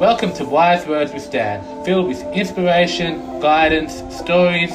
[0.00, 4.72] Welcome to Wise Words with Dan, filled with inspiration, guidance, stories,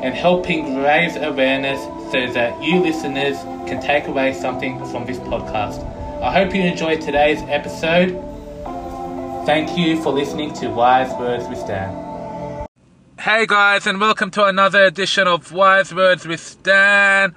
[0.00, 3.36] and helping raise awareness so that you listeners
[3.68, 5.82] can take away something from this podcast.
[6.22, 8.10] I hope you enjoyed today's episode.
[9.44, 12.68] Thank you for listening to Wise Words with Dan.
[13.18, 17.34] Hey guys, and welcome to another edition of Wise Words with Dan.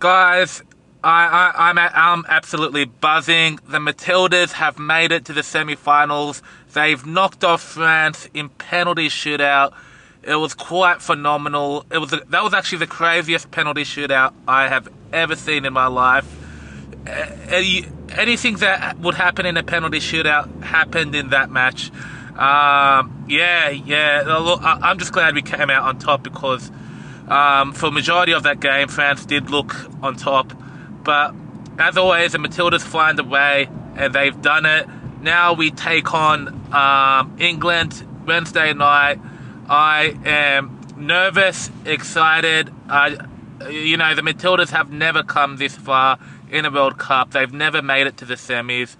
[0.00, 0.62] Guys,
[1.04, 3.60] I, I, I'm, I'm absolutely buzzing.
[3.68, 6.42] The Matildas have made it to the semi-finals.
[6.72, 9.74] They've knocked off France in penalty shootout.
[10.22, 11.84] It was quite phenomenal.
[11.92, 15.88] It was that was actually the craziest penalty shootout I have ever seen in my
[15.88, 16.26] life.
[17.06, 21.90] Any, anything that would happen in a penalty shootout happened in that match.
[22.30, 24.22] Um, yeah, yeah.
[24.26, 26.70] I'm just glad we came out on top because
[27.28, 30.54] um, for majority of that game, France did look on top.
[31.04, 31.34] But
[31.78, 34.88] as always, the Matildas a way, and they've done it.
[35.20, 39.18] Now we take on um, England Wednesday night.
[39.68, 42.72] I am nervous, excited.
[42.88, 43.16] I,
[43.70, 46.18] you know, the Matildas have never come this far
[46.50, 47.32] in a World Cup.
[47.32, 48.96] They've never made it to the semis.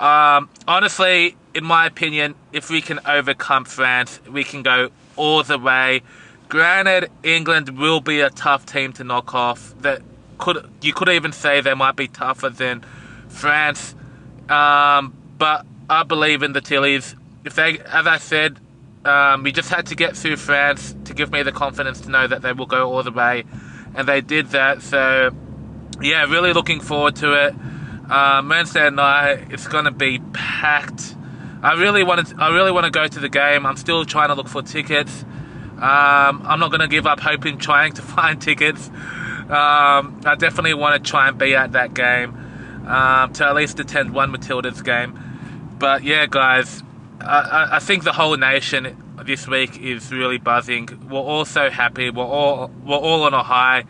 [0.00, 5.58] Um, honestly, in my opinion, if we can overcome France, we can go all the
[5.58, 6.02] way.
[6.48, 9.74] Granted, England will be a tough team to knock off.
[9.80, 10.02] That
[10.38, 12.84] could you could even say they might be tougher than
[13.28, 13.94] France.
[14.48, 17.14] Um, but I believe in the Tillies.
[17.44, 18.58] If they, as I said,
[19.04, 22.26] um, we just had to get through France to give me the confidence to know
[22.26, 23.44] that they will go all the way,
[23.94, 24.82] and they did that.
[24.82, 25.30] So,
[26.00, 27.54] yeah, really looking forward to it.
[28.10, 31.14] Um, Wednesday night, it's gonna be packed.
[31.62, 32.36] I really want to.
[32.38, 33.66] I really want to go to the game.
[33.66, 35.24] I'm still trying to look for tickets.
[35.74, 38.90] Um, I'm not gonna give up hoping trying to find tickets.
[39.50, 42.34] Um, I definitely want to try and be at that game
[42.86, 45.18] um, to at least attend one Matildas game.
[45.78, 46.82] But yeah, guys,
[47.20, 50.88] I, I think the whole nation this week is really buzzing.
[51.08, 52.10] We're all so happy.
[52.10, 53.84] We're all we're all on a high.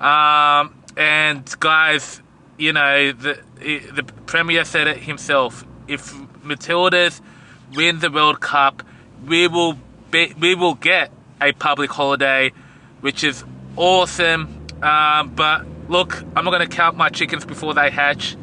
[0.00, 2.22] Um, and guys,
[2.58, 5.64] you know the the premier said it himself.
[5.88, 6.12] If
[6.44, 7.20] Matildas
[7.74, 8.82] win the World Cup,
[9.26, 9.76] we will
[10.10, 12.52] be, we will get a public holiday,
[13.00, 13.44] which is
[13.76, 14.59] awesome.
[14.82, 18.34] Um, but look, I'm not going to count my chickens before they hatch.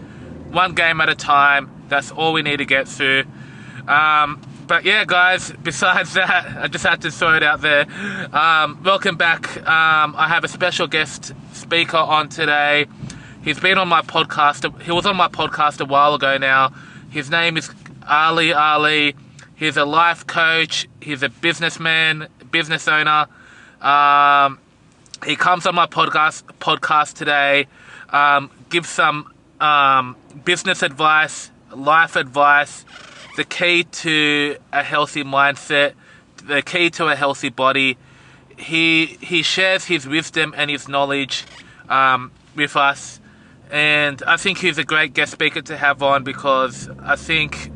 [0.51, 1.71] One game at a time.
[1.89, 3.23] That's all we need to get through.
[3.87, 7.85] Um, but yeah, guys, besides that, I just had to throw it out there.
[8.33, 9.57] Um, welcome back.
[9.57, 12.87] Um, I have a special guest speaker on today.
[13.43, 14.81] He's been on my podcast.
[14.81, 16.73] He was on my podcast a while ago now.
[17.09, 17.71] His name is
[18.07, 19.15] Ali Ali.
[19.55, 20.87] He's a life coach.
[21.01, 23.27] He's a businessman, business owner.
[23.81, 24.59] Um,
[25.25, 27.67] he comes on my podcast podcast today,
[28.09, 32.85] um, gives some um, business advice, life advice,
[33.35, 35.93] the key to a healthy mindset,
[36.43, 37.97] the key to a healthy body.
[38.57, 41.45] He he shares his wisdom and his knowledge
[41.89, 43.19] um, with us,
[43.71, 47.71] and I think he's a great guest speaker to have on because I think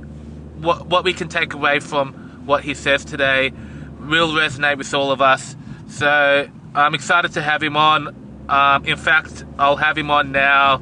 [0.59, 2.13] what what we can take away from
[2.46, 3.51] what he says today
[4.00, 5.56] will resonate with all of us.
[5.88, 8.15] So I'm excited to have him on.
[8.47, 10.75] Um, in fact, I'll have him on now.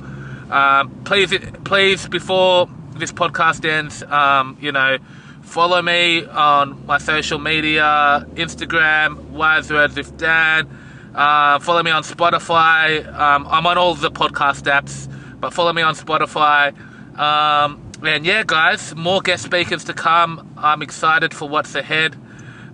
[0.49, 1.33] Um, please,
[1.63, 4.97] please, before this podcast ends, um, you know,
[5.41, 10.69] follow me on my social media, Instagram, Wise Words with Dan.
[11.13, 13.05] Uh, follow me on Spotify.
[13.07, 16.77] Um, I'm on all the podcast apps, but follow me on Spotify.
[17.17, 20.53] Um, and yeah, guys, more guest speakers to come.
[20.55, 22.15] I'm excited for what's ahead.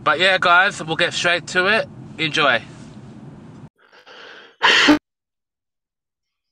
[0.03, 1.87] But yeah, guys, we'll get straight to it.
[2.17, 2.61] Enjoy.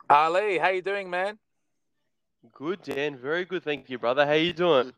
[0.10, 1.40] Ali, how you doing, man?
[2.52, 3.18] Good, Dan.
[3.18, 4.26] Very good, thank you, brother.
[4.26, 4.94] How you doing?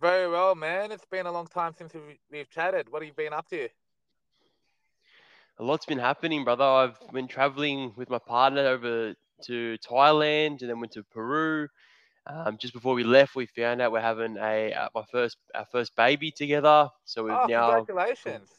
[0.00, 0.92] Very well, man.
[0.92, 2.90] It's been a long time since we've, we've chatted.
[2.90, 3.68] What have you been up to?
[5.58, 6.64] A lot's been happening, brother.
[6.64, 11.68] I've been traveling with my partner over to Thailand and then went to Peru.
[12.26, 15.66] Um, just before we left, we found out we're having a uh, my first our
[15.72, 16.88] first baby together.
[17.04, 18.50] So we've oh, now congratulations.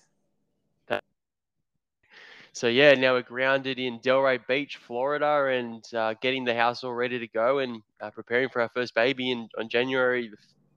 [2.53, 6.93] So yeah, now we're grounded in Delray Beach, Florida, and uh, getting the house all
[6.93, 10.31] ready to go and uh, preparing for our first baby in on January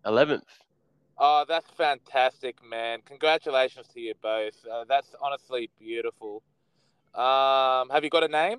[0.06, 0.42] 11th.
[1.18, 3.00] Oh, that's fantastic, man!
[3.06, 4.54] Congratulations to you both.
[4.70, 6.42] Uh, that's honestly beautiful.
[7.14, 8.58] Um, have you got a name?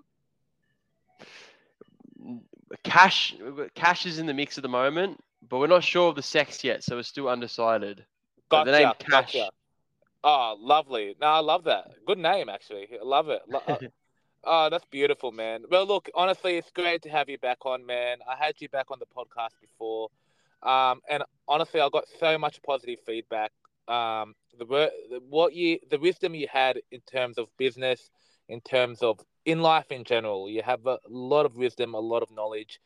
[2.84, 3.36] Cash,
[3.76, 6.64] Cash is in the mix at the moment, but we're not sure of the sex
[6.64, 8.06] yet, so we're still undecided.
[8.50, 9.34] Gotcha, the name Cash.
[9.34, 9.50] Gotcha.
[10.28, 11.16] Oh, lovely.
[11.22, 11.92] No, I love that.
[12.08, 12.88] Good name, actually.
[13.00, 13.44] I love it.
[14.44, 15.66] Oh, that's beautiful, man.
[15.70, 18.18] Well, look, honestly, it's great to have you back on, man.
[18.28, 20.10] I had you back on the podcast before.
[20.64, 23.52] Um, and honestly, I got so much positive feedback.
[23.88, 28.10] Um, the, the what you the wisdom you had in terms of business,
[28.50, 32.24] in terms of in life in general, you have a lot of wisdom, a lot
[32.24, 32.80] of knowledge,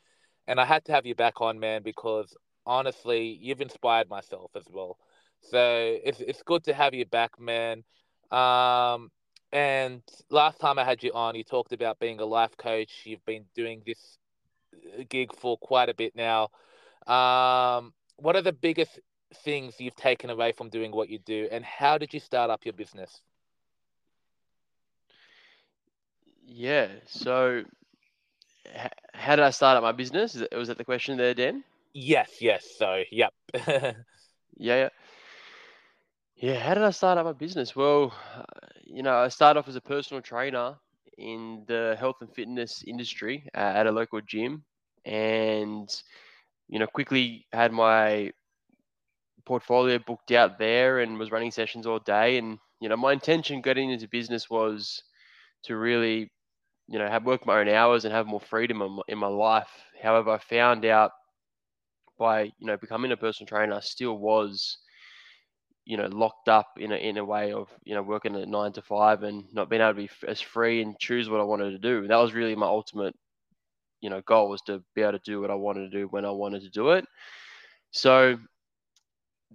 [0.46, 2.36] and I had to have you back on, man, because
[2.66, 4.98] honestly, you've inspired myself as well.
[5.42, 7.84] So it's it's good to have you back, man.
[8.32, 9.12] Um,
[9.52, 13.02] and last time I had you on, you talked about being a life coach.
[13.06, 14.18] You've been doing this
[14.76, 16.50] uh, gig for quite a bit now.
[17.08, 19.00] Um, what are the biggest
[19.44, 22.66] things you've taken away from doing what you do, and how did you start up
[22.66, 23.22] your business?
[26.46, 26.88] Yeah.
[27.08, 27.64] So,
[29.14, 30.38] how did I start up my business?
[30.52, 31.64] Was that the question there, Dan?
[31.94, 32.42] Yes.
[32.42, 32.66] Yes.
[32.78, 33.34] So, yep.
[33.54, 33.94] yeah.
[34.58, 34.90] Yeah.
[36.40, 37.76] Yeah, how did I start up my business?
[37.76, 38.14] Well,
[38.86, 40.78] you know, I started off as a personal trainer
[41.18, 44.64] in the health and fitness industry uh, at a local gym,
[45.06, 45.90] and
[46.70, 48.32] you know, quickly had my
[49.46, 52.38] portfolio booked out there and was running sessions all day.
[52.38, 55.04] And you know, my intention getting into business was
[55.64, 56.32] to really,
[56.88, 59.28] you know, have work my own hours and have more freedom in my, in my
[59.28, 59.72] life.
[60.02, 61.12] However, I found out
[62.18, 64.78] by you know becoming a personal trainer, I still was
[65.90, 68.72] you know locked up in a in a way of you know working at nine
[68.72, 71.72] to five and not being able to be as free and choose what I wanted
[71.72, 72.08] to do.
[72.08, 73.16] That was really my ultimate
[74.00, 76.26] you know goal was to be able to do what I wanted to do when
[76.26, 77.06] I wanted to do it.
[77.90, 78.38] So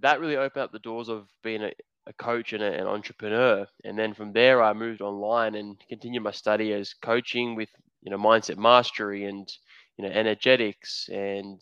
[0.01, 1.71] that really opened up the doors of being a,
[2.05, 3.65] a coach and a, an entrepreneur.
[3.85, 7.69] And then from there, I moved online and continued my study as coaching with
[8.01, 9.47] you know mindset mastery and
[9.97, 11.61] you know energetics and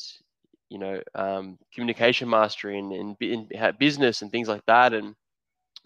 [0.74, 5.14] you know, um, communication mastery and, and, and business and things like that, and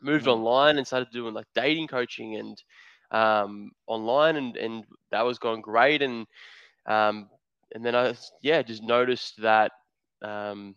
[0.02, 0.32] moved mm.
[0.32, 2.64] online and started doing like dating coaching and
[3.12, 6.26] um, online, and and that was going great, and
[6.86, 7.28] um,
[7.76, 9.74] and then I yeah just noticed that
[10.22, 10.74] um,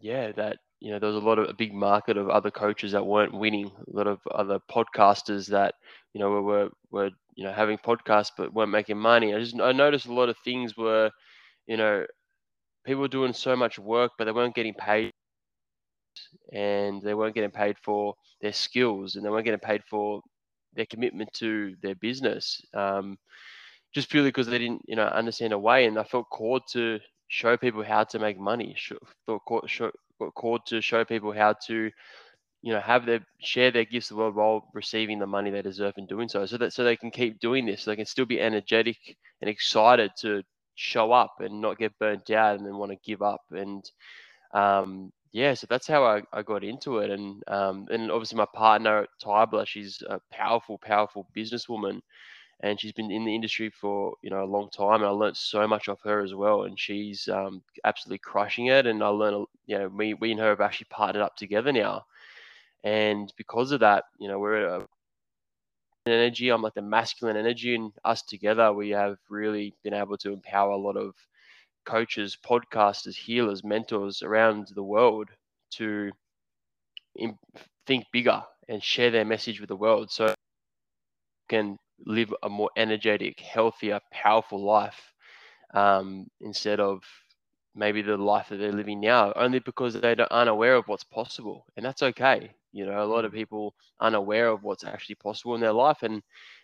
[0.00, 2.90] yeah that you know there was a lot of a big market of other coaches
[2.92, 5.76] that weren't winning, a lot of other podcasters that
[6.14, 9.36] you know were were you know having podcasts but weren't making money.
[9.36, 11.12] I just I noticed a lot of things were
[11.68, 12.04] you know
[12.88, 15.12] people were doing so much work, but they weren't getting paid,
[16.52, 20.22] and they weren't getting paid for their skills, and they weren't getting paid for
[20.74, 23.16] their commitment to their business, um,
[23.94, 25.86] just purely because they didn't, you know, understand a way.
[25.86, 26.98] And I felt called to
[27.28, 28.74] show people how to make money.
[29.26, 31.90] Felt called to show people how to,
[32.62, 35.62] you know, have their share their gifts of the world while receiving the money they
[35.62, 38.06] deserve in doing so, so that so they can keep doing this, so they can
[38.06, 38.98] still be energetic
[39.40, 40.42] and excited to
[40.78, 43.42] show up and not get burnt out and then want to give up.
[43.52, 43.90] And
[44.52, 47.10] um, yeah, so that's how I, I got into it.
[47.10, 52.00] And um, and obviously my partner Tybler, she's a powerful, powerful businesswoman,
[52.60, 54.96] and she's been in the industry for you know a long time.
[55.02, 56.64] And I learned so much off her as well.
[56.64, 58.86] And she's um, absolutely crushing it.
[58.86, 62.04] And I learned, you know, we we and her have actually partnered up together now.
[62.84, 64.87] And because of that, you know, we're at a
[66.10, 66.50] energy.
[66.50, 70.72] I'm like the masculine energy, and us together, we have really been able to empower
[70.72, 71.14] a lot of
[71.84, 75.28] coaches, podcasters, healers, mentors around the world
[75.70, 76.10] to
[77.86, 80.34] think bigger and share their message with the world, so
[81.48, 85.12] can live a more energetic, healthier, powerful life
[85.74, 87.02] um, instead of
[87.74, 91.66] maybe the life that they're living now, only because they aren't aware of what's possible,
[91.76, 92.50] and that's okay.
[92.72, 93.36] You know, a lot of mm.
[93.36, 96.22] people unaware of what's actually possible in their life, and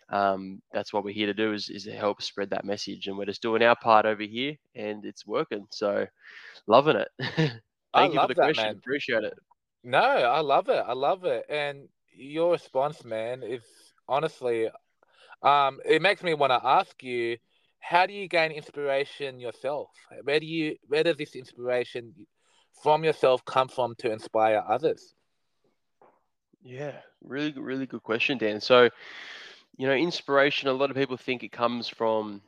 [0.09, 3.07] um, that's what we're here to do is, is to help spread that message.
[3.07, 5.65] And we're just doing our part over here, and it's working.
[5.71, 6.05] So,
[6.67, 7.07] loving it.
[7.93, 8.65] Thank you for the that, question.
[8.65, 8.75] Man.
[8.75, 9.33] Appreciate it.
[9.83, 10.83] No, I love it.
[10.85, 11.45] I love it.
[11.49, 13.63] And your response, man, is
[14.07, 14.69] honestly,
[15.41, 17.37] um, it makes me want to ask you,
[17.89, 19.89] how do you gain inspiration yourself?
[20.23, 22.13] Where do you, where does this inspiration
[22.83, 25.13] from yourself come from to inspire others?
[26.63, 28.59] Yeah, really, really good question, Dan.
[28.59, 28.89] So,
[29.77, 30.67] you know, inspiration.
[30.69, 32.41] A lot of people think it comes from,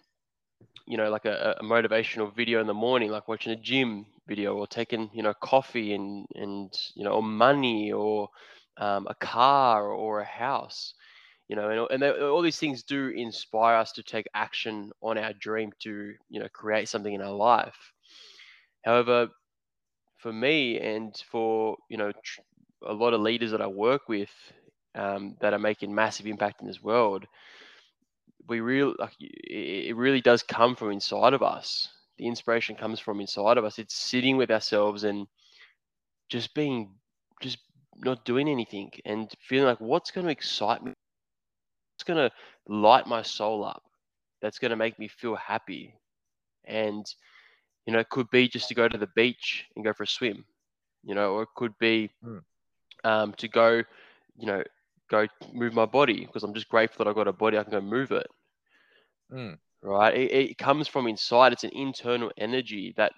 [0.88, 4.56] you know, like a, a motivational video in the morning, like watching a gym video,
[4.56, 8.30] or taking, you know, coffee and and you know, or money, or
[8.78, 10.94] um, a car, or a house.
[11.48, 15.18] You know, and, and they, all these things do inspire us to take action on
[15.18, 17.94] our dream to, you know, create something in our life.
[18.84, 19.30] However,
[20.18, 22.42] for me and for you know tr-
[22.86, 24.32] a lot of leaders that I work with
[24.96, 27.26] um, that are making massive impact in this world,
[28.48, 31.90] we really like it really does come from inside of us.
[32.18, 33.80] The inspiration comes from inside of us.
[33.80, 35.28] It's sitting with ourselves and
[36.30, 36.96] just being,
[37.42, 37.60] just
[37.98, 40.97] not doing anything and feeling like what's going to excite me,
[42.08, 42.36] going to
[42.68, 43.84] light my soul up,
[44.42, 45.96] that's going to make me feel happy,
[46.66, 47.06] and
[47.86, 50.08] You know, it could be just to go to the beach and go for a
[50.08, 50.46] swim.
[51.04, 52.44] You know, or it could be Mm.
[53.04, 53.84] um, to go,
[54.38, 54.64] you know,
[55.10, 57.72] go move my body because I'm just grateful that I've got a body I can
[57.72, 58.28] go move it.
[59.32, 59.58] Mm.
[59.84, 60.16] Right?
[60.16, 61.54] It, it comes from inside.
[61.54, 63.14] It's an internal energy that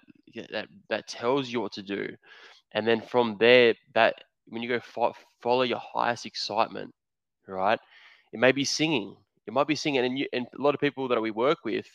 [0.52, 2.16] that that tells you what to do,
[2.72, 4.14] and then from there, that
[4.46, 6.94] when you go fo- follow your highest excitement,
[7.46, 7.78] right?
[8.32, 9.16] It may be singing.
[9.46, 11.86] It might be singing, and you, and a lot of people that we work with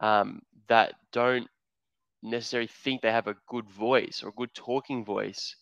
[0.00, 1.48] um, that don't
[2.22, 5.56] necessarily think they have a good voice or a good talking voice.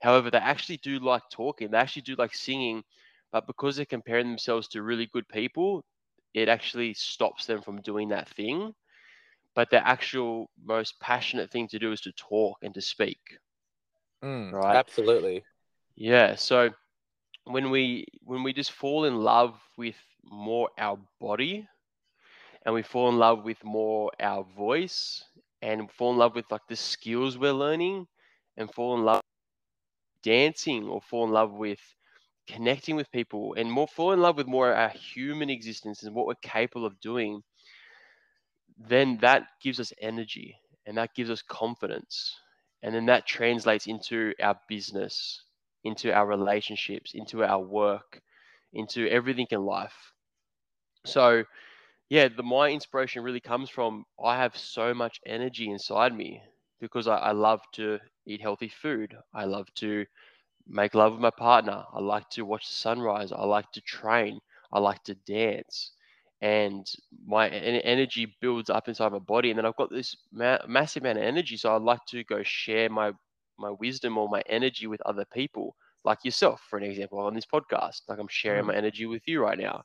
[0.00, 1.70] However, they actually do like talking.
[1.70, 2.82] They actually do like singing,
[3.32, 5.84] but because they're comparing themselves to really good people,
[6.34, 8.74] it actually stops them from doing that thing.
[9.54, 13.38] But the actual most passionate thing to do is to talk and to speak.
[14.22, 14.80] Mm, Right.
[14.80, 15.44] Absolutely.
[15.96, 16.34] Yeah.
[16.36, 16.70] So
[17.44, 21.66] when we when we just fall in love with more our body
[22.64, 25.24] and we fall in love with more our voice
[25.62, 28.06] and fall in love with like the skills we're learning
[28.56, 29.20] and fall in love
[30.22, 31.80] dancing or fall in love with
[32.46, 36.26] connecting with people and more fall in love with more our human existence and what
[36.26, 37.42] we're capable of doing
[38.78, 40.56] then that gives us energy
[40.86, 42.36] and that gives us confidence
[42.82, 45.42] and then that translates into our business
[45.84, 48.20] into our relationships into our work
[48.72, 50.12] into everything in life.
[51.04, 51.44] So
[52.08, 56.42] yeah the my inspiration really comes from i have so much energy inside me
[56.80, 59.16] because I, I love to eat healthy food.
[59.34, 60.06] I love to
[60.66, 61.84] make love with my partner.
[61.92, 63.32] I like to watch the sunrise.
[63.32, 64.40] I like to train.
[64.72, 65.92] I like to dance.
[66.40, 66.86] And
[67.26, 69.50] my energy builds up inside my body.
[69.50, 71.56] And then i've got this ma- massive amount of energy.
[71.56, 73.12] So i'd like to go share my
[73.60, 77.46] my wisdom or my energy with other people like yourself for an example on this
[77.46, 78.72] podcast like i'm sharing Mm.
[78.72, 79.82] my energy with you right now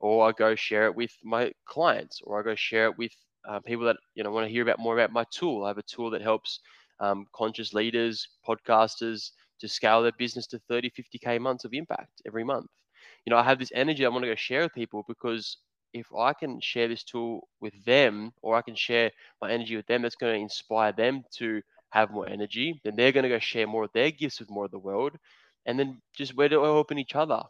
[0.00, 3.12] or I go share it with my clients, or I go share it with
[3.48, 5.64] uh, people that you know want to hear about more about my tool.
[5.64, 6.60] I have a tool that helps
[7.00, 12.44] um, conscious leaders, podcasters to scale their business to 30, 50k months of impact every
[12.44, 12.70] month.
[13.24, 15.58] You know, I have this energy I want to go share with people because
[15.92, 19.86] if I can share this tool with them, or I can share my energy with
[19.86, 21.62] them, that's going to inspire them to
[21.92, 22.80] have more energy.
[22.84, 25.12] Then they're going to go share more of their gifts with more of the world,
[25.66, 27.42] and then just we're all helping each other.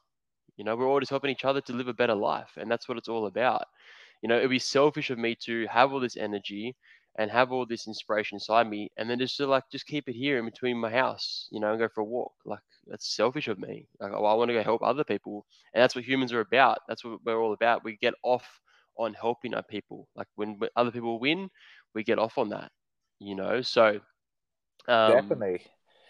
[0.57, 2.51] You know, we're all just helping each other to live a better life.
[2.57, 3.65] And that's what it's all about.
[4.23, 6.77] You know, it'd be selfish of me to have all this energy
[7.19, 10.15] and have all this inspiration inside me and then just to like just keep it
[10.15, 12.33] here in between my house, you know, and go for a walk.
[12.45, 13.87] Like that's selfish of me.
[14.01, 15.45] Like oh, I want to go help other people.
[15.75, 16.79] And that's what humans are about.
[16.89, 17.85] That's what we're all about.
[17.85, 18.47] We get off
[18.99, 20.09] on helping our people.
[20.17, 21.49] Like when other people win,
[21.95, 22.71] we get off on that.
[23.19, 24.01] You know, so
[24.89, 25.63] um, Definitely.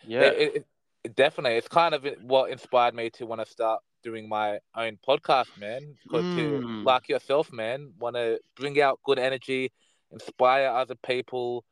[0.02, 0.32] yeah.
[0.34, 0.66] It, it,
[1.04, 1.56] it definitely.
[1.58, 5.96] It's kind of what inspired me to want to start doing my own podcast, man.
[6.08, 6.84] 'Cause to Mm.
[6.84, 9.72] like yourself, man, want to bring out good energy,
[10.10, 11.64] inspire other people,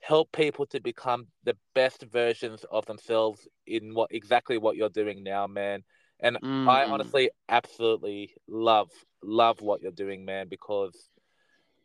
[0.00, 5.22] help people to become the best versions of themselves in what exactly what you're doing
[5.22, 5.82] now, man.
[6.20, 6.86] And I Mm-mm.
[6.86, 8.90] honestly absolutely love
[9.22, 11.10] love what you're doing, man, because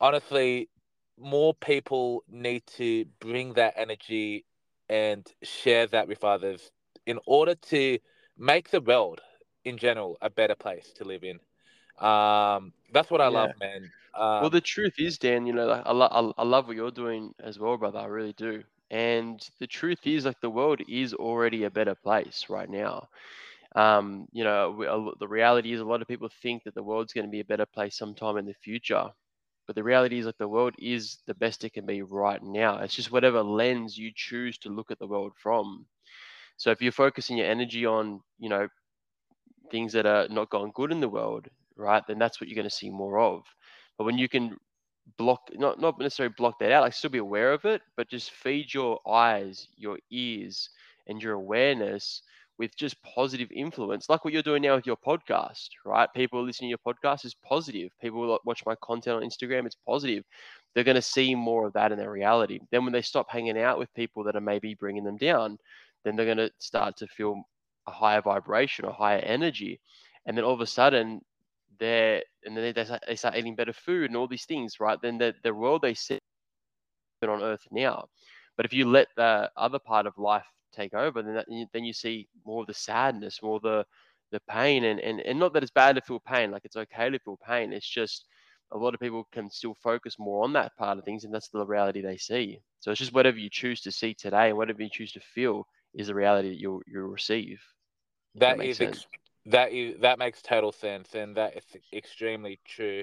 [0.00, 0.68] honestly,
[1.18, 4.44] more people need to bring that energy
[4.90, 6.72] and share that with others
[7.06, 7.98] in order to
[8.38, 9.22] make the world
[9.64, 11.40] in general a better place to live in.
[12.06, 13.28] Um, that's what I Yeah.
[13.28, 13.90] love, man.
[14.14, 16.90] Um, Well, the truth is, Dan, you know, like, I, lo- I, love what you're
[16.90, 18.00] doing as well, brother.
[18.00, 18.64] I really do.
[18.90, 23.08] And the truth is, like, the world is already a better place right now.
[23.76, 26.82] Um, you know, we, a the reality is, a lot of people think that the
[26.82, 29.10] world's going to be a better place sometime in the future.
[29.70, 32.78] But the reality is, like, the world is the best it can be right now.
[32.78, 35.86] It's just whatever lens you choose to look at the world from.
[36.56, 38.66] So if you're focusing your energy on, you know,
[39.70, 41.46] things that are not going good in the world,
[41.76, 43.44] right, then that's what you're going to see more of.
[43.96, 44.56] But when you can
[45.16, 48.32] block, not not necessarily block that out, like still be aware of it, but just
[48.32, 50.68] feed your eyes, your ears,
[51.06, 52.22] and your awareness
[52.60, 56.10] with just positive influence, like what you're doing now with your podcast, right?
[56.14, 57.90] People listening to your podcast is positive.
[58.02, 60.24] People watch my content on Instagram, it's positive.
[60.74, 62.60] They're going to see more of that in their reality.
[62.70, 65.56] Then when they stop hanging out with people that are maybe bringing them down,
[66.04, 67.42] then they're going to start to feel
[67.86, 69.80] a higher vibration or higher energy.
[70.26, 71.22] And then all of a sudden,
[71.78, 75.00] they're and then they, start- they start eating better food and all these things, right?
[75.00, 76.18] Then the, the world they see
[77.22, 78.04] on Earth now.
[78.58, 81.92] But if you let the other part of life take over, then that, then you
[81.92, 83.84] see more of the sadness, more of the
[84.32, 87.10] the pain, and, and and not that it's bad to feel pain, like it's okay
[87.10, 87.72] to feel pain.
[87.72, 88.26] It's just
[88.72, 91.48] a lot of people can still focus more on that part of things, and that's
[91.48, 92.60] the reality they see.
[92.80, 95.66] So it's just whatever you choose to see today, and whatever you choose to feel
[95.94, 97.60] is the reality that you'll you'll receive.
[98.34, 99.06] that makes is ex-
[99.46, 103.02] that is that makes total sense, and that is extremely true.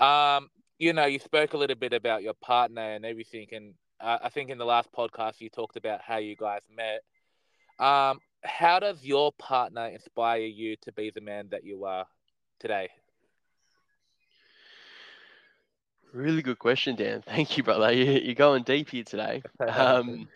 [0.00, 4.18] Um, you know, you spoke a little bit about your partner and everything, and uh,
[4.22, 7.02] I think in the last podcast you talked about how you guys met.
[7.84, 12.06] Um, how does your partner inspire you to be the man that you are
[12.58, 12.88] today?
[16.12, 17.22] Really good question, Dan.
[17.26, 17.92] Thank you, brother.
[17.92, 19.44] You- are going deep here today.
[19.66, 20.28] Um,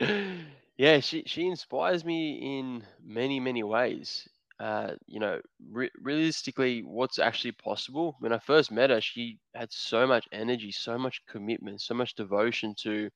[0.76, 4.28] yeah, she she inspires me in many many ways.
[4.60, 5.40] Uh, you know,
[5.72, 8.16] re- realistically, what's actually possible.
[8.20, 12.14] When I first met her, she had so much energy, so much commitment, so much
[12.14, 13.10] devotion to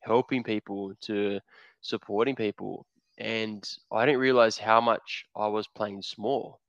[0.00, 1.40] helping people, to
[1.82, 2.86] supporting people,
[3.18, 6.60] and I didn't realize how much I was playing small,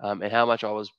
[0.00, 0.90] um, and how much I was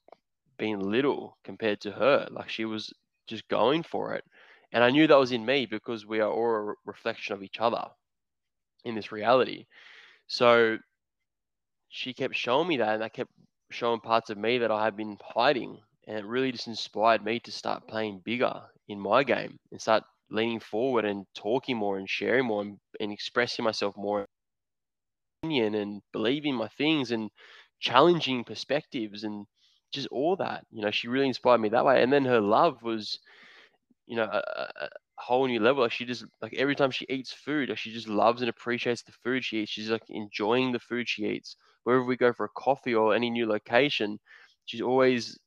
[0.57, 2.27] being little compared to her.
[2.31, 2.93] Like she was
[3.27, 4.25] just going for it.
[4.73, 7.59] And I knew that was in me because we are all a reflection of each
[7.59, 7.85] other
[8.85, 9.65] in this reality.
[10.27, 10.77] So
[11.89, 13.31] she kept showing me that, and I kept
[13.71, 15.79] showing parts of me that I had been hiding.
[16.07, 20.03] And it really just inspired me to start playing bigger in my game and start
[20.31, 24.25] leaning forward and talking more and sharing more and, and expressing myself more
[25.43, 27.29] and believing my things and
[27.79, 29.45] challenging perspectives and
[29.91, 30.65] just all that.
[30.71, 32.01] You know, she really inspired me that way.
[32.03, 33.19] And then her love was,
[34.07, 34.37] you know, a,
[34.81, 35.83] a whole new level.
[35.83, 39.03] Like she just like every time she eats food, like she just loves and appreciates
[39.03, 39.71] the food she eats.
[39.71, 41.55] She's like enjoying the food she eats.
[41.83, 44.19] Wherever we go for a coffee or any new location,
[44.65, 45.37] she's always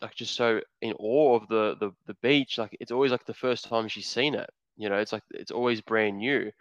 [0.00, 2.58] like just so in awe of the the the beach.
[2.58, 4.50] Like it's always like the first time she's seen it.
[4.76, 6.52] You know, it's like it's always brand new.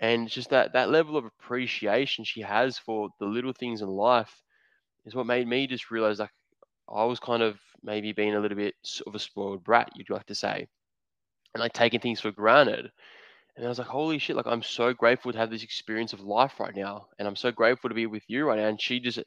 [0.00, 4.34] And just that that level of appreciation she has for the little things in life
[5.06, 6.32] is what made me just realize like
[6.88, 8.74] I was kind of maybe being a little bit
[9.06, 10.66] of a spoiled brat, you'd like to say,
[11.54, 12.90] and like taking things for granted.
[13.60, 16.20] And I was like, holy shit, like I'm so grateful to have this experience of
[16.20, 17.08] life right now.
[17.18, 18.68] And I'm so grateful to be with you right now.
[18.68, 19.22] And she just uh,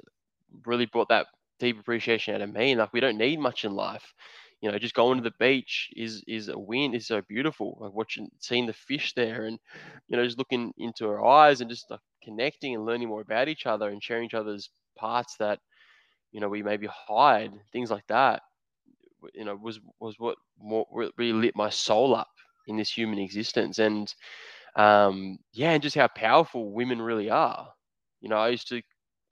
[0.65, 1.27] really brought that
[1.59, 2.71] deep appreciation out of me.
[2.71, 4.11] And like we don't need much in life.
[4.59, 7.77] You know, just going to the beach is is a win, is so beautiful.
[7.79, 9.59] Like watching seeing the fish there and
[10.07, 13.49] you know, just looking into her eyes and just like connecting and learning more about
[13.49, 15.59] each other and sharing each other's parts that
[16.31, 18.41] you know, we maybe hide things like that.
[19.35, 20.87] You know, was was what more
[21.19, 22.29] really lit my soul up
[22.67, 24.13] in this human existence, and
[24.75, 27.69] um, yeah, and just how powerful women really are.
[28.21, 28.81] You know, I used to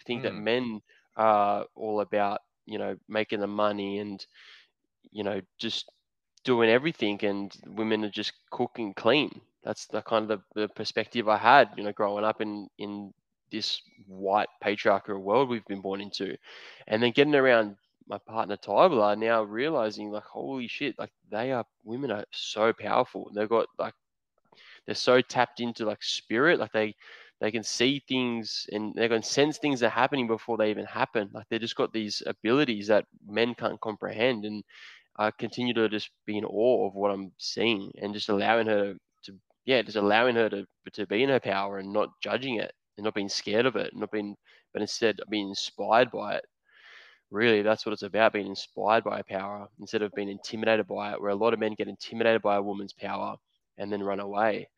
[0.05, 0.23] think mm.
[0.23, 0.81] that men
[1.17, 4.25] are all about you know making the money and
[5.11, 5.91] you know just
[6.43, 9.41] doing everything, and women are just cooking clean.
[9.63, 13.13] That's the kind of the, the perspective I had, you know, growing up in in
[13.51, 16.37] this white patriarchal world we've been born into.
[16.87, 17.75] And then getting around
[18.07, 23.31] my partner Tybala now realizing like holy shit, like they are women are so powerful.
[23.33, 23.93] They've got like
[24.85, 26.95] they're so tapped into like spirit, like they
[27.39, 30.85] they can see things and they can sense things that are happening before they even
[30.85, 31.29] happen.
[31.33, 34.45] Like they just got these abilities that men can't comprehend.
[34.45, 34.63] And
[35.17, 38.95] I continue to just be in awe of what I'm seeing and just allowing her
[39.23, 39.33] to
[39.65, 43.05] yeah, just allowing her to to be in her power and not judging it and
[43.05, 44.35] not being scared of it, not being,
[44.73, 46.45] but instead being inspired by it.
[47.31, 51.21] Really, that's what it's about being inspired by power instead of being intimidated by it,
[51.21, 53.37] where a lot of men get intimidated by a woman's power
[53.77, 54.69] and then run away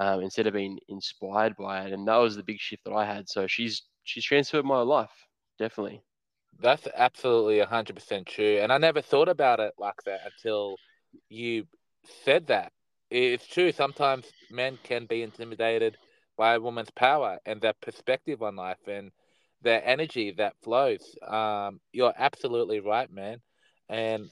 [0.00, 1.92] um, instead of being inspired by it.
[1.92, 3.28] And that was the big shift that I had.
[3.28, 5.12] So she's she's transferred my life,
[5.58, 6.02] definitely.
[6.60, 8.58] That's absolutely 100% true.
[8.60, 10.76] And I never thought about it like that until
[11.28, 11.66] you
[12.24, 12.72] said that.
[13.10, 13.72] It's true.
[13.72, 15.96] Sometimes men can be intimidated
[16.36, 19.10] by a woman's power and their perspective on life and
[19.62, 21.16] their energy that flows.
[21.26, 23.40] Um, you're absolutely right, man.
[23.88, 24.30] And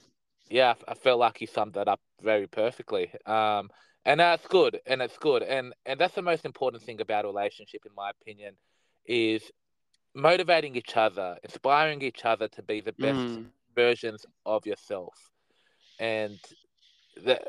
[0.49, 3.11] yeah, I felt like you summed that up very perfectly.
[3.25, 3.69] Um,
[4.05, 7.27] and that's good, and it's good, and and that's the most important thing about a
[7.27, 8.53] relationship, in my opinion,
[9.05, 9.43] is
[10.15, 13.45] motivating each other, inspiring each other to be the best mm.
[13.75, 15.13] versions of yourself.
[15.99, 16.39] And
[17.21, 17.41] the,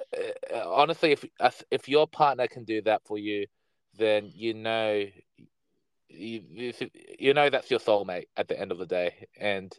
[0.53, 1.25] uh, honestly, if
[1.71, 3.47] if your partner can do that for you,
[3.97, 5.05] then you know
[6.09, 6.73] you,
[7.19, 9.73] you know that's your soulmate at the end of the day and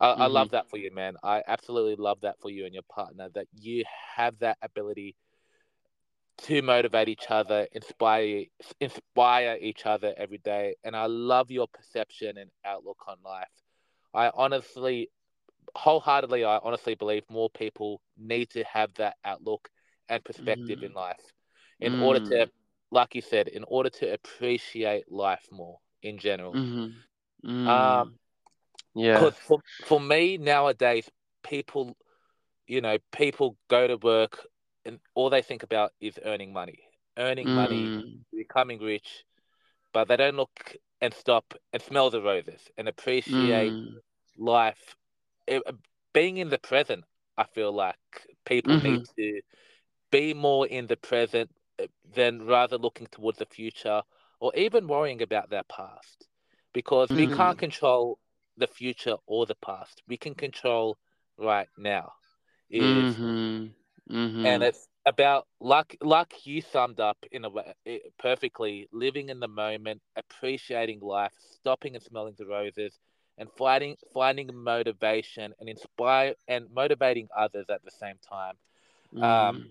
[0.00, 0.22] I, mm-hmm.
[0.22, 3.28] I, love that for you man i absolutely love that for you and your partner
[3.34, 3.84] that you
[4.16, 5.16] have that ability
[6.42, 8.44] to motivate each other inspire
[8.80, 13.46] inspire each other every day and i love your perception and outlook on life
[14.14, 15.10] i honestly
[15.74, 19.68] wholeheartedly i honestly believe more people need to have that outlook
[20.08, 20.84] and perspective mm.
[20.84, 21.32] in life
[21.80, 22.02] in mm.
[22.02, 22.50] order to
[22.90, 26.52] like you said, in order to appreciate life more in general.
[26.54, 27.50] Mm-hmm.
[27.50, 27.66] Mm.
[27.66, 28.14] Um,
[28.94, 29.30] yeah.
[29.30, 31.08] For, for me nowadays,
[31.42, 31.96] people,
[32.66, 34.46] you know, people go to work
[34.84, 36.78] and all they think about is earning money,
[37.16, 37.54] earning mm.
[37.54, 39.24] money, becoming rich,
[39.92, 43.94] but they don't look and stop and smell the roses and appreciate mm.
[44.36, 44.96] life.
[45.46, 45.62] It,
[46.12, 47.04] being in the present,
[47.36, 47.96] I feel like
[48.44, 48.94] people mm-hmm.
[48.94, 49.40] need to
[50.10, 51.50] be more in the present,
[52.04, 54.02] than rather looking towards the future
[54.40, 56.28] or even worrying about their past
[56.72, 57.28] because we Mhm.
[57.28, 58.18] can't control
[58.56, 60.02] the future or the past.
[60.06, 60.98] We can control
[61.36, 62.12] right now.
[62.70, 63.74] Is Mhm.
[64.08, 64.44] Mhm.
[64.44, 69.40] and it's about like like you summed up in a way it, perfectly living in
[69.40, 72.98] the moment appreciating life stopping and smelling the roses
[73.38, 78.54] and finding finding motivation and inspire and motivating others at the same time
[79.22, 79.68] um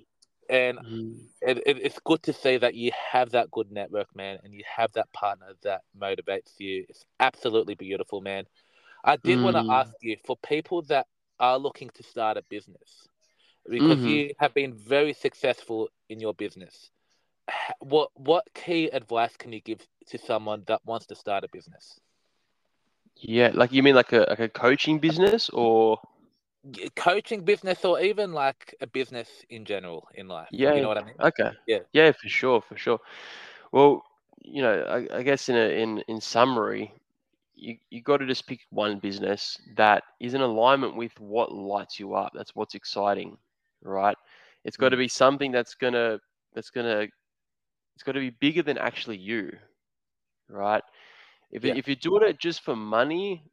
[0.49, 1.29] and Mhm.
[1.41, 4.63] it, it, it's good to see that you have that good network man and you
[4.77, 8.45] have that partner that motivates you it's absolutely beautiful man
[9.03, 9.71] i did want to Mm.
[9.71, 11.05] ask you for people that
[11.39, 13.07] are looking to start a business
[13.69, 14.05] because Mhm.
[14.05, 16.89] you have been very successful in your business
[17.79, 21.99] what what key advice can you give to someone that wants to start a business
[23.17, 25.99] Yeah, like you mean like a like a coaching business or
[26.95, 30.97] coaching business or even like a business in general in life yeah, you know what
[30.97, 31.51] i mean okay.
[31.67, 31.79] Yeah.
[31.93, 32.99] Yeah, for sure, for sure.
[33.71, 34.03] Well,
[34.43, 36.91] you know, I, I guess in a in in summary,
[37.55, 41.99] you you got to just pick one business that is in alignment with what lights
[41.99, 42.31] you up.
[42.35, 43.37] That's what's exciting,
[43.83, 44.17] right?
[44.63, 44.97] It's got to Mm.
[44.97, 46.19] be something that's gonna
[46.53, 47.07] that's gonna
[47.95, 49.51] it's got to be bigger than actually you,
[50.49, 50.83] right?
[51.51, 51.77] If Yeah.
[51.77, 53.43] if you're doing it just for money,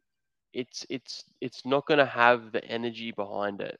[0.55, 3.79] it's it's it's not gonna have the energy behind it.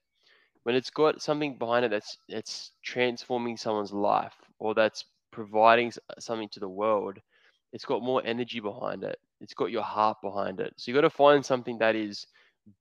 [0.65, 6.49] When it's got something behind it that's that's transforming someone's life or that's providing something
[6.51, 7.19] to the world,
[7.73, 9.19] it's got more energy behind it.
[9.41, 10.75] It's got your heart behind it.
[10.77, 12.27] So you got to find something that is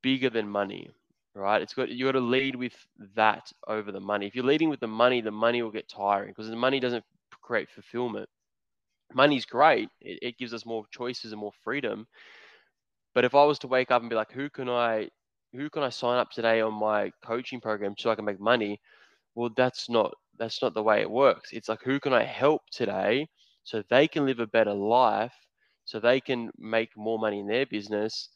[0.03, 0.89] bigger than money,
[1.35, 1.61] right?
[1.61, 2.75] It's got you got to lead with
[3.15, 4.27] that over the money.
[4.27, 7.05] If you're leading with the money, the money will get tiring because the money doesn't
[7.41, 8.29] create fulfillment.
[9.13, 9.89] Money's great.
[10.01, 12.07] It, it gives us more choices and more freedom.
[13.13, 15.09] But if I was to wake up and be like, who can I
[15.53, 18.79] who can I sign up today on my coaching program so I can make money?
[19.35, 21.49] Well, that's not that's not the way it works.
[21.53, 23.27] It's like who can I help today
[23.63, 25.33] so they can live a better life,
[25.85, 28.29] so they can make more money in their business,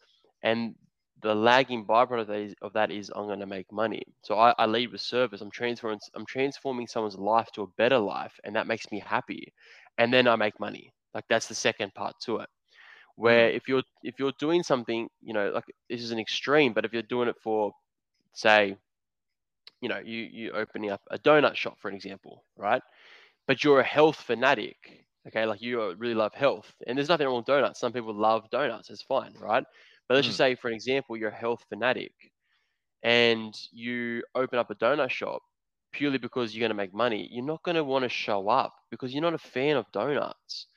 [0.43, 0.75] and
[1.23, 4.03] the lagging byproduct of that is, of that is I'm going to make money.
[4.21, 5.41] So I, I lead with service.
[5.41, 9.51] I'm transforming I'm transforming someone's life to a better life, and that makes me happy,
[9.97, 10.93] and then I make money.
[11.13, 12.49] Like that's the second part to it
[13.17, 13.55] where mm.
[13.55, 16.93] if you're if you're doing something you know like this is an extreme but if
[16.93, 17.73] you're doing it for
[18.33, 18.77] say
[19.81, 22.81] you know you you opening up a donut shop for an example right?
[23.47, 25.45] But you're a health fanatic okay?
[25.45, 27.79] Like you really love health and there's nothing wrong with donuts.
[27.79, 29.63] Some people love donuts it's fine right?
[30.07, 30.45] But let's just mm.
[30.45, 32.13] say for an example you're a health fanatic
[33.03, 35.41] and you open up a donut shop
[35.91, 38.73] purely because you're going to make money you're not going to want to show up
[38.91, 40.67] because you're not a fan of donuts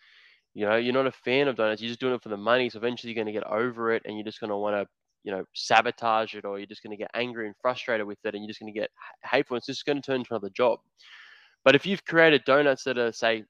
[0.61, 1.81] you know, you're not a fan of donuts.
[1.81, 2.69] You're just doing it for the money.
[2.69, 4.87] So eventually you're going to get over it and you're just going to want to,
[5.25, 8.35] you know, sabotage it or you're just going to get angry and frustrated with it
[8.35, 8.91] and you're just going to get
[9.25, 9.57] hateful.
[9.57, 10.81] It's just going to turn into another job.
[11.65, 13.45] But if you've created donuts that are, say,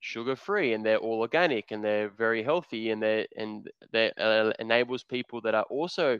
[0.00, 4.52] sugar free and they're all organic and they're very healthy and they and they uh,
[4.58, 6.18] enables people that are also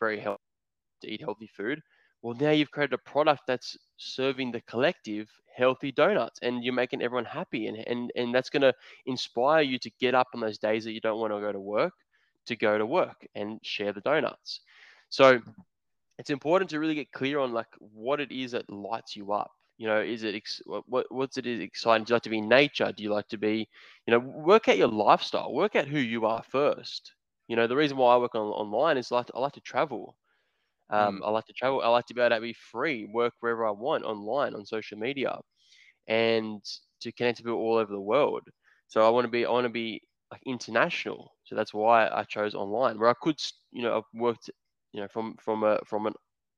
[0.00, 0.42] very healthy
[1.00, 1.80] to eat healthy food,
[2.20, 7.02] well, now you've created a product that's serving the collective healthy donuts and you're making
[7.02, 7.66] everyone happy.
[7.66, 8.74] And, and, and that's going to
[9.06, 11.60] inspire you to get up on those days that you don't want to go to
[11.60, 11.94] work,
[12.46, 14.60] to go to work and share the donuts.
[15.10, 15.40] So
[16.18, 19.52] it's important to really get clear on like what it is that lights you up.
[19.78, 22.04] You know, is it ex- what what's it is exciting?
[22.04, 22.92] Do you like to be in nature?
[22.96, 23.68] Do you like to be,
[24.06, 27.12] you know, work out your lifestyle, work out who you are first.
[27.48, 30.16] You know, the reason why I work on online is like I like to travel.
[30.90, 31.82] Um, I like to travel.
[31.82, 34.98] I like to be able to be free, work wherever I want online on social
[34.98, 35.38] media,
[36.08, 36.62] and
[37.00, 38.42] to connect to people all over the world.
[38.88, 41.32] So I want to be, I want to be like international.
[41.44, 43.40] So that's why I chose online, where I could,
[43.72, 44.50] you know, I've worked,
[44.92, 46.14] you know, from from a from an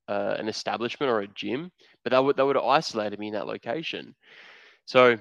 [0.09, 1.71] uh, an establishment or a gym,
[2.05, 4.15] but that would that would have isolated me in that location.
[4.87, 5.17] So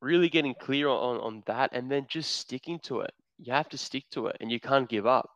[0.00, 3.14] really getting clear on on that, and then just sticking to it.
[3.38, 5.30] You have to stick to it, and you can't give up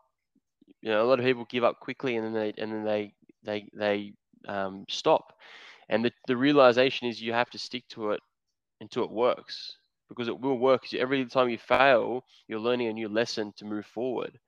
[0.82, 3.12] you know a lot of people give up quickly and then they and then they
[3.44, 4.12] they they
[4.48, 5.32] um, stop.
[5.88, 8.20] And the, the realization is you have to stick to it
[8.80, 9.76] until it works
[10.08, 10.92] because it will work.
[10.94, 14.38] Every time you fail you're learning a new lesson to move forward.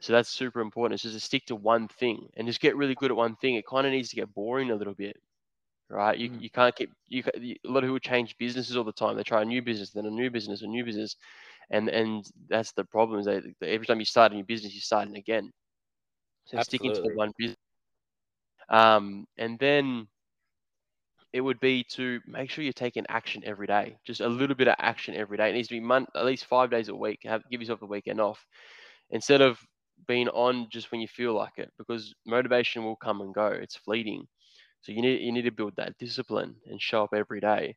[0.00, 2.94] So that's super important it's just to stick to one thing and just get really
[2.94, 3.54] good at one thing.
[3.56, 5.16] It kind of needs to get boring a little bit
[5.90, 6.18] right?
[6.18, 6.38] You, Mm.
[6.38, 7.22] you can't keep you-
[7.66, 9.16] a lot of people change businesses all the time.
[9.16, 11.16] They try a new business then a new business a new business
[11.70, 14.80] and and that's the problem is that every time you start a new business you're
[14.80, 15.50] starting again.
[16.46, 17.56] So sticking to the one business.
[18.68, 20.08] Um, and then
[21.32, 24.68] it would be to make sure you're taking action every day just a little bit
[24.68, 25.50] of action every day.
[25.50, 27.86] It needs to be mon- at least five days a week have give yourself the
[27.86, 28.44] weekend off
[29.10, 29.58] instead of
[30.06, 33.46] being on just when you feel like it because motivation will come and go.
[33.46, 34.26] It's fleeting.
[34.82, 37.76] So you need you need to build that discipline and show up every day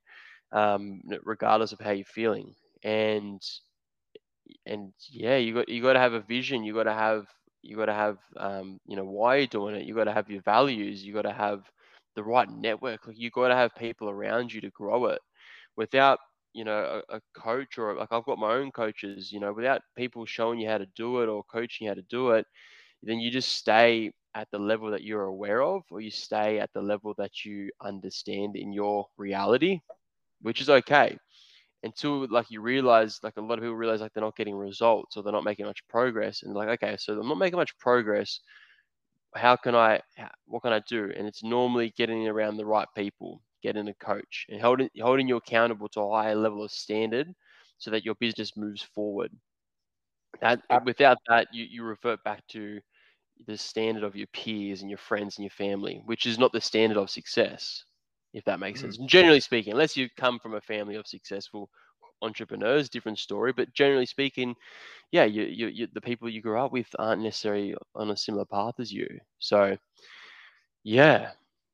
[0.51, 2.53] um, regardless of how you're feeling.
[2.83, 3.41] And
[4.65, 6.63] and yeah, you got you got to have a vision.
[6.63, 7.25] You got to have
[7.61, 9.85] you got to have um, you know why you're doing it.
[9.85, 11.03] You got to have your values.
[11.03, 11.63] You got to have
[12.15, 13.07] the right network.
[13.07, 15.19] Like you got to have people around you to grow it.
[15.77, 16.19] Without
[16.53, 19.31] you know a, a, coach or like I've got my own coaches.
[19.31, 22.05] You know, without people showing you how to do it or coaching you how to
[22.09, 22.45] do it,
[23.03, 26.69] then you just stay at the level that you're aware of, or you stay at
[26.73, 29.79] the level that you understand in your reality,
[30.41, 31.17] which is okay
[31.85, 35.15] until like you realize like a lot of people realize like they're not getting results
[35.15, 38.41] or they're not making much progress and like okay so i'm not making much progress
[39.35, 40.01] how can i
[40.45, 41.11] what can i do?
[41.15, 45.37] And it's normally getting around the right people getting a coach and holding holding you
[45.37, 47.33] accountable to a higher level of standard
[47.77, 49.31] so that your business moves forward.
[50.41, 52.79] That without that you, you revert back to
[53.47, 56.61] the standard of your peers and your friends and your family which is not the
[56.61, 57.83] standard of success
[58.35, 58.97] if that makes sense.
[58.97, 59.07] Mm.
[59.07, 61.69] Generally speaking, unless you come from a family of successful
[62.21, 63.53] entrepreneurs, different story.
[63.53, 64.55] But generally speaking,
[65.11, 68.45] yeah, you, you, you, the people you grew up with aren't necessarily on a similar
[68.45, 69.07] path as you.
[69.39, 69.77] So,
[70.83, 71.31] yeah,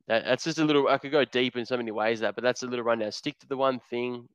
[0.08, 0.88] that, that's just a little.
[0.88, 3.12] I could go deep in so many ways that, but that's a little rundown.
[3.12, 4.28] Stick to the one thing,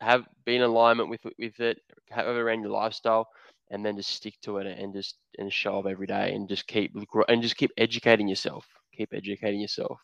[0.00, 3.28] have be in alignment with with it, have it around your lifestyle,
[3.70, 6.66] and then just stick to it and just and show up every day and just
[6.68, 6.96] keep
[7.28, 8.64] and just keep educating yourself.
[8.96, 10.00] Keep educating yourself.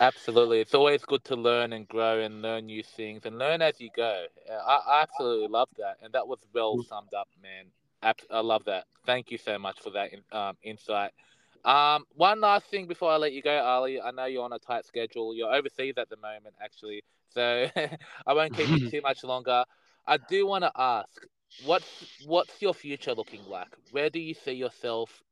[0.00, 0.60] Absolutely.
[0.60, 3.90] It's always good to learn and grow and learn new things and learn as you
[3.96, 4.26] go.
[4.50, 5.98] I, I absolutely love that.
[6.02, 6.86] And that was well mm.
[6.88, 7.66] summed up, man.
[8.30, 8.84] I love that.
[9.06, 11.12] Thank you so much for that um, insight.
[11.64, 14.00] Um, one last thing before I let you go, Ali.
[14.00, 15.34] I know you're on a tight schedule.
[15.34, 17.02] You're overseas at the moment, actually.
[17.32, 17.68] So
[18.26, 19.64] I won't keep you too much longer.
[20.06, 21.26] I do want to ask,
[21.64, 21.86] what's
[22.26, 23.74] what's your future looking like?
[23.92, 25.22] Where do you see yourself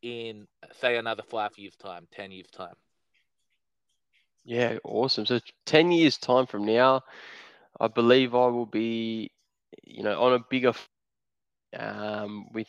[0.00, 0.46] in,
[0.80, 2.74] say, another five years' time, ten years' time?
[4.44, 5.26] Yeah, awesome.
[5.26, 7.02] So 10 years time from now,
[7.80, 9.32] I believe I will be,
[9.84, 10.72] you know, on a bigger
[11.78, 12.68] um, with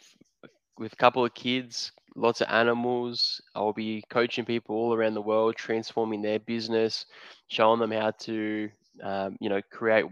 [0.77, 3.41] with a couple of kids, lots of animals.
[3.55, 7.05] I'll be coaching people all around the world, transforming their business,
[7.49, 8.69] showing them how to,
[9.03, 10.05] um, you know, create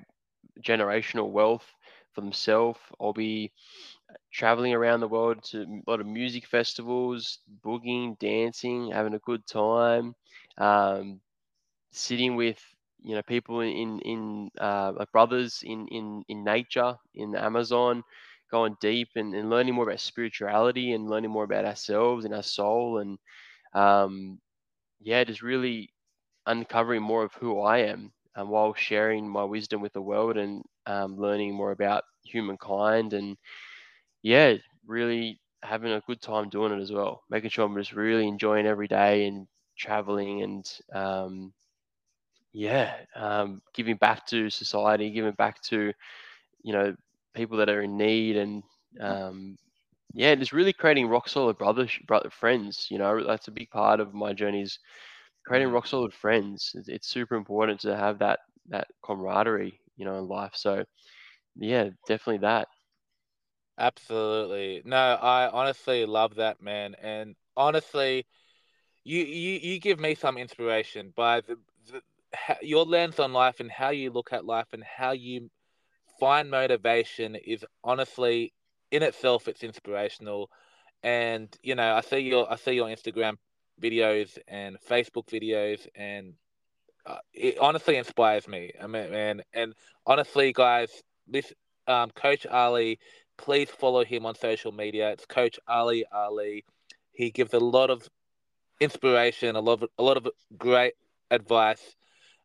[0.62, 1.66] generational wealth
[2.14, 2.80] for themselves.
[3.02, 3.52] I'll be
[4.32, 9.46] traveling around the world to a lot of music festivals, boogieing, dancing, having a good
[9.48, 10.16] time.
[10.58, 11.20] Um,
[11.92, 12.60] sitting with
[13.04, 18.04] you know people in in uh, like brothers in in in nature in the Amazon,
[18.52, 22.44] going deep and, and learning more about spirituality and learning more about ourselves and our
[22.44, 23.18] soul and
[23.74, 24.40] um,
[25.02, 25.90] yeah, just really
[26.46, 30.64] uncovering more of who I am um, while sharing my wisdom with the world and
[30.88, 33.38] um, learning more about humankind and
[34.24, 34.56] yeah,
[34.88, 37.24] really having a good time doing it as well.
[37.30, 41.54] Making sure I'm just really enjoying every day and traveling and um,
[42.54, 45.94] yeah, um, giving back to society, giving back to
[46.64, 46.96] you know
[47.34, 48.64] people that are in need, and
[49.00, 49.58] um,
[50.14, 52.88] yeah, just really creating rock solid brother, brother friends.
[52.90, 54.80] You know, that's a big part of my journey is
[55.46, 55.74] creating mm.
[55.74, 56.72] rock solid friends.
[56.76, 60.54] It's, it's super important to have that that camaraderie, you know, in life.
[60.56, 60.84] So
[61.56, 62.68] yeah, definitely that.
[63.78, 64.82] Absolutely.
[64.86, 66.96] No, I honestly love that, man.
[67.02, 68.26] And honestly,
[69.04, 71.58] you you, you give me some inspiration by the,
[72.62, 75.50] your lens on life and how you look at life and how you
[76.20, 78.54] find motivation is honestly
[78.92, 80.50] in itself it's inspirational.
[81.04, 83.38] And you know i see your i see your instagram
[83.82, 86.34] videos and facebook videos and
[87.08, 88.72] uh, it honestly inspires me.
[88.80, 89.74] I mean man and
[90.06, 90.92] honestly guys
[91.28, 91.52] this
[91.88, 93.00] um, coach ali
[93.38, 95.10] please follow him on social media.
[95.10, 96.64] It's coach ali ali.
[97.12, 98.08] He gives a lot of
[98.80, 100.94] inspiration a lot of a lot of great
[101.30, 101.96] advice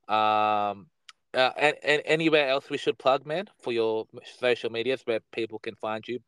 [0.08, 0.86] um,
[1.34, 4.06] uh, and, and anywhere else we should plug, man, for your
[4.38, 6.20] social medias where people can find you?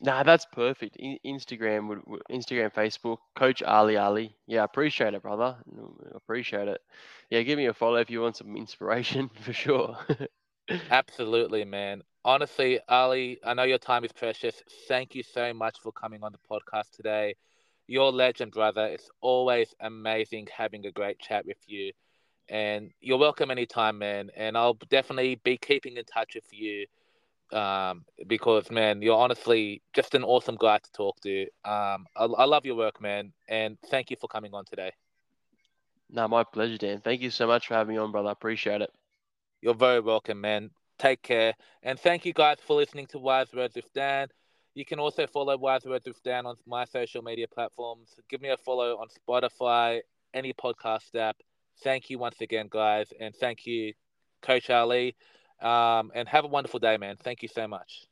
[0.00, 0.96] Nah, that's perfect.
[0.96, 4.36] In- Instagram, would, Instagram, Facebook, Coach Ali Ali.
[4.46, 5.56] Yeah, appreciate it, brother.
[6.14, 6.80] Appreciate it.
[7.30, 9.96] Yeah, give me a follow if you want some inspiration for sure.
[10.90, 12.02] Absolutely, man.
[12.24, 14.62] Honestly, Ali, I know your time is precious.
[14.88, 17.36] Thank you so much for coming on the podcast today.
[17.86, 18.86] You're legend, brother.
[18.86, 21.92] It's always amazing having a great chat with you.
[22.48, 24.30] And you're welcome anytime, man.
[24.36, 26.86] And I'll definitely be keeping in touch with you
[27.52, 31.42] um, because, man, you're honestly just an awesome guy to talk to.
[31.64, 33.32] Um, I, I love your work, man.
[33.48, 34.92] And thank you for coming on today.
[36.10, 37.00] No, my pleasure, Dan.
[37.00, 38.28] Thank you so much for having me on, brother.
[38.28, 38.90] I appreciate it.
[39.60, 40.70] You're very welcome, man.
[40.98, 41.54] Take care.
[41.82, 44.28] And thank you guys for listening to Wise Words with Dan.
[44.74, 48.14] You can also follow Wise Words with Dan on my social media platforms.
[48.28, 50.00] Give me a follow on Spotify,
[50.32, 51.36] any podcast app.
[51.82, 53.92] Thank you once again, guys, and thank you
[54.42, 55.16] Coach Ali.
[55.60, 57.16] Um, and have a wonderful day, man.
[57.16, 58.06] Thank you so much.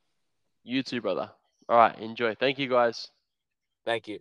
[0.62, 1.30] You too, brother.
[1.68, 2.34] All right, enjoy.
[2.34, 3.10] Thank you, guys.
[3.84, 4.20] Thank you.